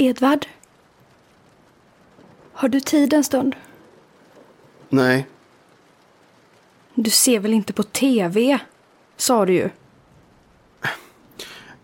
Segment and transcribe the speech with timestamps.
[0.00, 0.46] Edvard?
[2.52, 3.56] Har du tid en stund?
[4.88, 5.26] Nej,
[6.94, 8.58] Du ser väl inte på TV?
[9.16, 9.70] Sa du ju.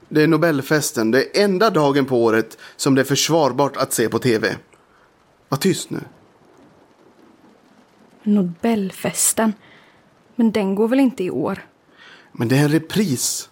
[0.09, 1.11] det är Nobelfesten.
[1.11, 4.57] Det är enda dagen på året som det är försvarbart att se på tv.
[5.49, 6.01] Var tyst nu.
[8.23, 9.53] Nobelfesten.
[10.37, 11.67] Men den går väl inte i år?
[12.33, 13.49] Men det är en repris.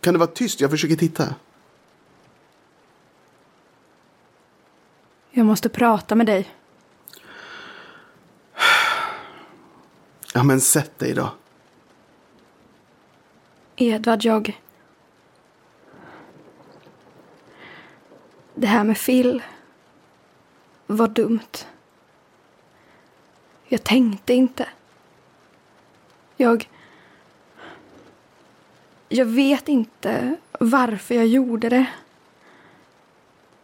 [0.00, 0.60] Kan du vara tyst?
[0.60, 1.34] Jag försöker titta.
[5.36, 6.54] Jag måste prata med dig.
[10.34, 11.32] Ja, men sätt dig då.
[13.76, 14.60] Edvard, jag...
[18.54, 19.42] Det här med Phil
[20.86, 21.66] var dumt.
[23.64, 24.68] Jag tänkte inte.
[26.36, 26.70] Jag...
[29.08, 31.86] Jag vet inte varför jag gjorde det.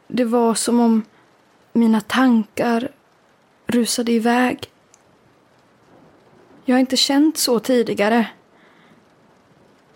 [0.07, 1.03] Det var som om
[1.73, 2.89] mina tankar
[3.67, 4.71] rusade iväg.
[6.65, 8.27] Jag har inte känt så tidigare.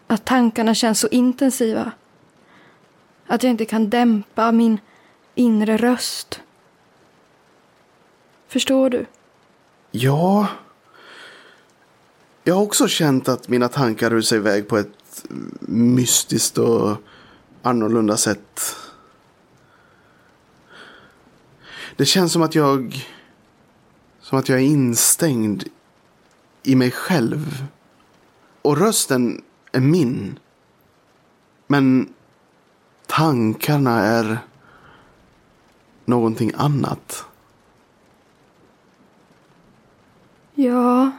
[0.06, 1.92] Att tankarna känns så intensiva.
[3.26, 4.78] Att jag inte kan dämpa min
[5.34, 6.40] inre röst.
[8.48, 9.06] Förstår du?
[9.90, 10.46] Ja.
[12.44, 15.24] Jag har också känt att mina tankar rusar iväg på ett
[15.68, 16.96] mystiskt och
[17.62, 18.76] annorlunda sätt.
[21.96, 23.06] Det känns som att jag...
[24.20, 25.64] Som att jag är instängd
[26.62, 27.64] i mig själv.
[28.62, 30.38] Och rösten är min.
[31.66, 32.14] Men
[33.06, 34.38] tankarna är
[36.04, 37.24] någonting annat.
[40.54, 41.10] Ja.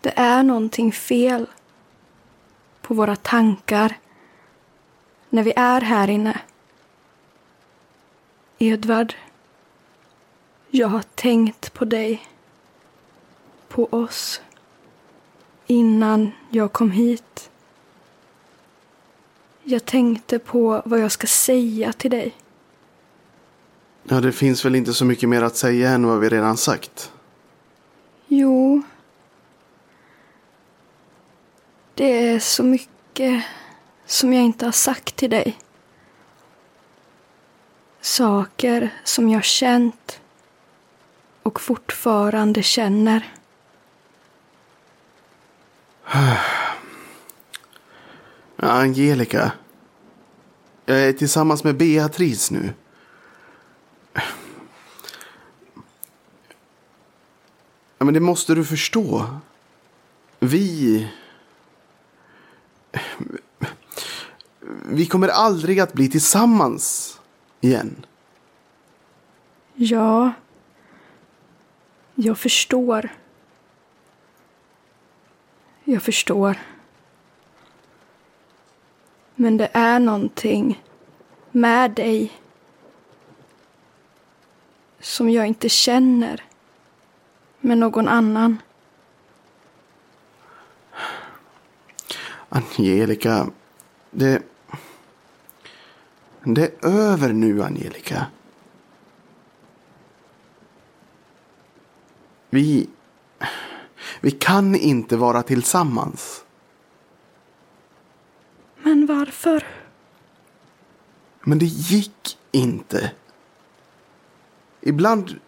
[0.00, 1.46] Det är någonting fel
[2.82, 3.98] på våra tankar
[5.30, 6.40] när vi är här inne.
[8.62, 9.14] Edvard,
[10.70, 12.26] jag har tänkt på dig,
[13.68, 14.40] på oss,
[15.66, 17.50] innan jag kom hit.
[19.62, 22.34] Jag tänkte på vad jag ska säga till dig.
[24.02, 27.12] Ja, det finns väl inte så mycket mer att säga än vad vi redan sagt.
[28.26, 28.82] Jo.
[31.94, 33.44] Det är så mycket
[34.06, 35.58] som jag inte har sagt till dig.
[38.02, 40.20] Saker som jag känt
[41.42, 43.34] och fortfarande känner.
[48.56, 49.52] Angelica.
[50.84, 52.72] Jag är tillsammans med Beatrice nu.
[57.98, 59.26] Ja, men det måste du förstå.
[60.40, 61.08] Vi...
[64.84, 67.18] Vi kommer aldrig att bli tillsammans
[67.62, 68.06] igen.
[69.74, 70.32] Ja,
[72.14, 73.08] jag förstår.
[75.84, 76.58] Jag förstår.
[79.34, 80.82] Men det är någonting
[81.50, 82.32] med dig
[85.00, 86.42] som jag inte känner
[87.60, 88.58] med någon annan.
[92.48, 93.50] Angelica,
[94.10, 94.42] det...
[96.44, 98.26] Det är över nu, Angelica.
[102.50, 102.88] Vi...
[104.20, 106.44] Vi kan inte vara tillsammans.
[108.82, 109.66] Men varför?
[111.40, 113.12] Men det gick inte.
[114.80, 115.40] Ibland...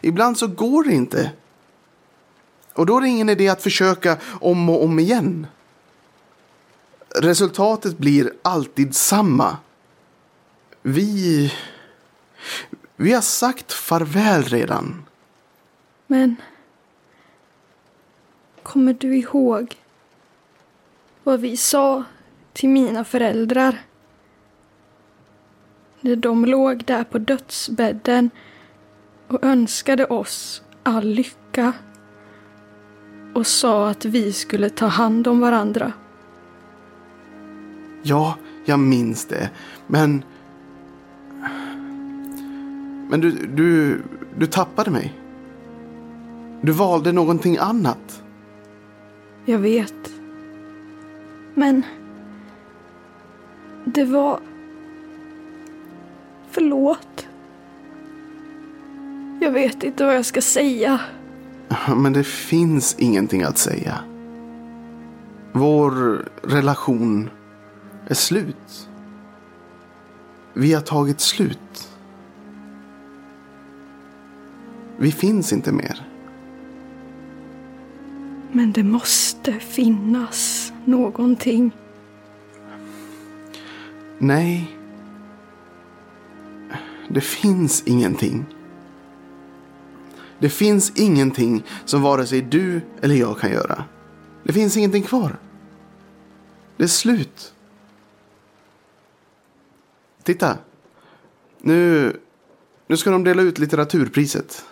[0.00, 1.32] Ibland så går det inte.
[2.72, 5.46] Och då är det ingen idé att försöka om och om igen.
[7.08, 9.56] Resultatet blir alltid samma.
[10.88, 11.52] Vi...
[12.96, 15.04] Vi har sagt farväl redan.
[16.06, 16.36] Men...
[18.62, 19.76] Kommer du ihåg
[21.24, 22.04] vad vi sa
[22.52, 23.78] till mina föräldrar?
[26.00, 28.30] När de låg där på dödsbädden
[29.28, 31.72] och önskade oss all lycka
[33.34, 35.92] och sa att vi skulle ta hand om varandra.
[38.02, 39.50] Ja, jag minns det.
[39.86, 40.22] Men...
[43.08, 44.02] Men du, du,
[44.38, 45.14] du tappade mig.
[46.60, 48.22] Du valde någonting annat.
[49.44, 50.10] Jag vet.
[51.54, 51.82] Men...
[53.84, 54.40] Det var...
[56.50, 57.28] Förlåt.
[59.40, 61.00] Jag vet inte vad jag ska säga.
[61.96, 63.98] Men det finns ingenting att säga.
[65.52, 67.30] Vår relation
[68.06, 68.88] är slut.
[70.54, 71.87] Vi har tagit slut.
[74.98, 76.08] Vi finns inte mer.
[78.52, 81.72] Men det måste finnas någonting.
[84.18, 84.78] Nej.
[87.08, 88.44] Det finns ingenting.
[90.38, 93.84] Det finns ingenting som vare sig du eller jag kan göra.
[94.44, 95.38] Det finns ingenting kvar.
[96.76, 97.54] Det är slut.
[100.22, 100.58] Titta.
[101.58, 102.12] Nu,
[102.86, 104.64] nu ska de dela ut litteraturpriset.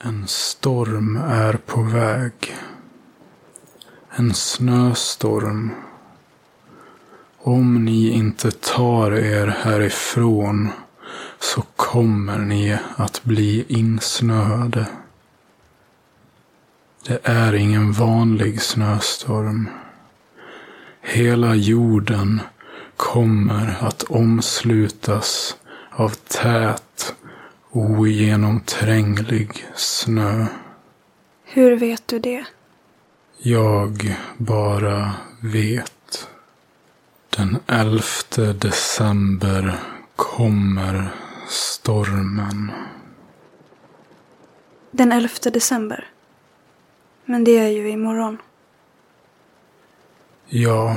[0.00, 2.56] En storm är på väg.
[4.10, 5.70] En snöstorm.
[7.38, 10.68] Om ni inte tar er härifrån
[11.38, 14.86] så kommer ni att bli insnöade.
[17.06, 19.68] Det är ingen vanlig snöstorm.
[21.00, 22.40] Hela jorden
[22.96, 25.56] kommer att omslutas
[25.90, 27.14] av tät,
[27.70, 30.46] ogenomtränglig snö.
[31.44, 32.44] Hur vet du det?
[33.38, 35.12] Jag bara
[35.42, 36.28] vet.
[37.36, 38.02] Den 11
[38.52, 39.78] december
[40.16, 41.08] kommer
[41.48, 42.70] stormen.
[44.90, 46.10] Den 11 december.
[47.24, 48.38] Men det är ju imorgon.
[50.46, 50.96] Ja,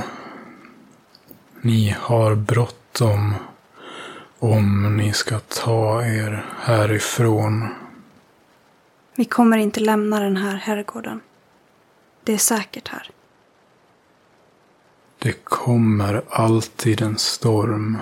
[1.60, 3.34] ni har bråttom
[4.42, 7.68] om ni ska ta er härifrån.
[9.16, 11.20] Vi kommer inte lämna den här herrgården.
[12.24, 13.10] Det är säkert här.
[15.18, 17.98] Det kommer alltid en storm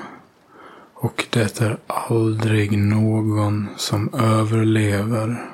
[0.94, 5.50] och det är aldrig någon som överlever.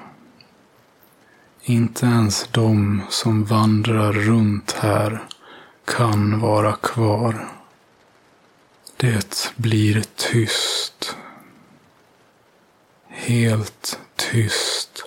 [1.62, 5.24] Inte ens de som vandrar runt här
[5.84, 7.56] kan vara kvar.
[8.96, 11.16] Det blir tyst.
[13.08, 15.04] Helt tyst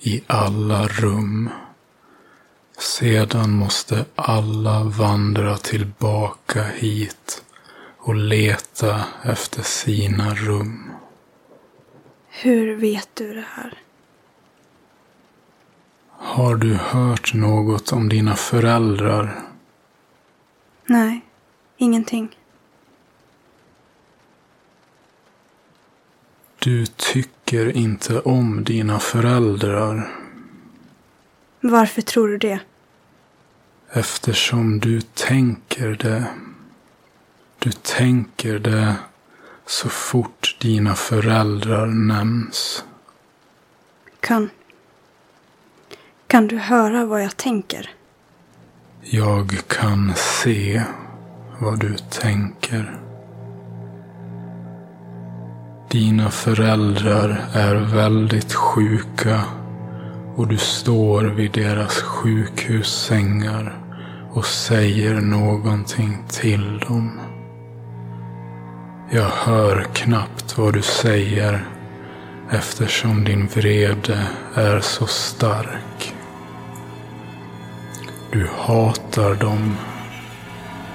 [0.00, 1.50] i alla rum.
[2.78, 7.44] Sedan måste alla vandra tillbaka hit
[7.98, 10.90] och leta efter sina rum.
[12.28, 13.82] Hur vet du det här?
[16.10, 19.42] Har du hört något om dina föräldrar?
[20.86, 21.20] Nej,
[21.76, 22.37] ingenting.
[26.58, 30.10] Du tycker inte om dina föräldrar
[31.60, 32.60] Varför tror du det?
[33.92, 36.24] eftersom du tänker det.
[37.58, 38.96] Du tänker det
[39.66, 42.84] så fort dina föräldrar nämns.
[44.20, 44.50] Kan...
[46.26, 47.90] Kan du höra vad jag tänker?
[49.00, 50.82] Jag kan se
[51.58, 53.07] vad du tänker.
[55.90, 59.42] Dina föräldrar är väldigt sjuka
[60.36, 63.78] och du står vid deras sjukhussängar
[64.32, 67.20] och säger någonting till dem.
[69.10, 71.64] Jag hör knappt vad du säger
[72.50, 76.14] eftersom din vrede är så stark.
[78.32, 79.76] Du hatar dem,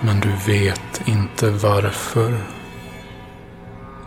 [0.02, 2.63] men du vet inte varför.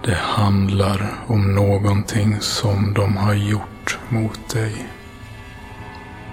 [0.06, 4.86] Det handlar om någonting som de har gjort mot dig.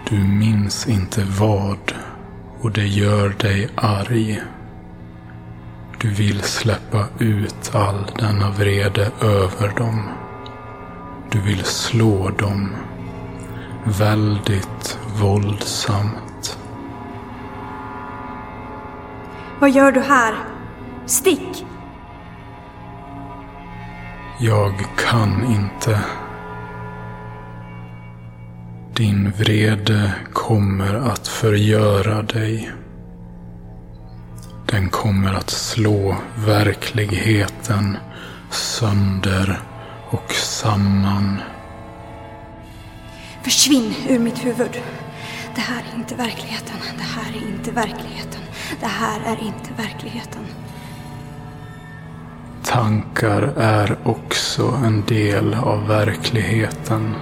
[0.10, 1.94] Du minns inte vad
[2.62, 4.42] och det gör dig arg.
[5.98, 10.10] Du vill släppa ut all denna vrede över dem.
[11.32, 12.75] Du vill slå dem.
[13.84, 16.60] Väldigt våldsamt.
[19.60, 20.36] Vad gör du här?
[21.06, 21.65] Stick!
[24.45, 26.00] Jag kan inte.
[28.95, 32.71] Din vrede kommer att förgöra dig.
[34.65, 37.97] Den kommer att slå verkligheten
[38.51, 39.62] sönder
[40.09, 41.41] och samman.
[43.43, 44.81] Försvinn ur mitt huvud.
[45.55, 46.77] Det här är inte verkligheten.
[46.97, 48.41] Det här är inte verkligheten.
[48.79, 50.45] Det här är inte verkligheten.
[52.74, 57.15] Tankar är också en del av verkligheten.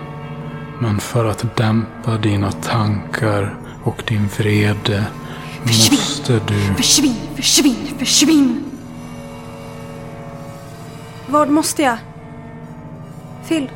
[0.80, 5.06] Men för att dämpa dina tankar och din vrede
[5.66, 6.00] Försvinn!
[6.00, 6.76] måste du...
[6.76, 8.64] Försvinn, försvinn, försvinn!
[11.28, 11.98] Vad måste jag?
[13.48, 13.70] Phil?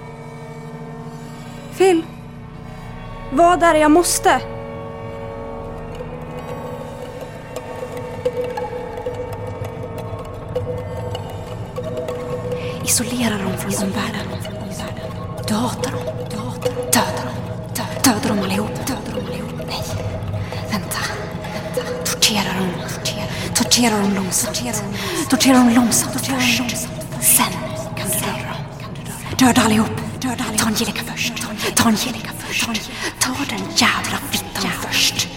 [1.77, 2.03] Phil?
[3.31, 4.41] Vad är det jag måste?
[12.95, 14.27] Isolera dem från omvärlden.
[15.47, 16.01] Du hatar dem.
[16.29, 17.85] Döda dem.
[18.03, 18.87] Döda dem allihop.
[18.87, 19.51] Döda dem allihop.
[19.67, 19.83] Nej.
[20.71, 20.97] Vänta.
[22.05, 22.69] Tortera dem.
[23.55, 24.63] Tortera dem långsamt.
[25.29, 26.77] Tortera dem långsamt först.
[27.21, 27.53] Sen
[27.97, 29.37] kan du döda dem.
[29.39, 30.01] Döda allihop.
[30.57, 31.33] Ta Angelica först.
[31.75, 32.69] Ta Angelica först.
[33.19, 35.27] Ta den jävla fittan först.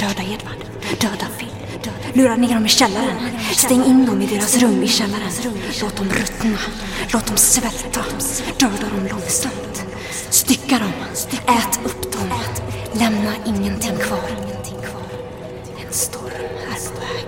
[0.00, 0.64] Döda Edvard.
[1.00, 1.61] Döda Phil.
[2.14, 3.16] Lura ner dem i källaren.
[3.52, 5.32] Stäng in dem i deras rum i källaren.
[5.80, 6.58] Låt dem ruttna.
[7.12, 8.04] Låt dem svälta.
[8.58, 9.84] Döda dem långsamt.
[10.30, 10.92] Stycka dem.
[11.46, 12.28] Ät upp dem.
[12.92, 14.30] Lämna ingenting kvar.
[15.86, 16.24] En storm
[16.70, 17.26] är på väg.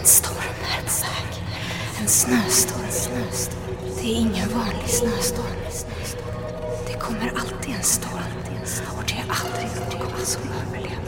[0.00, 1.42] En storm är på väg.
[2.00, 2.80] En snöstorm.
[4.02, 5.56] Det är ingen vanlig snöstorm.
[6.86, 8.34] Det kommer alltid en storm.
[8.96, 11.03] Och det är aldrig någon som överlever.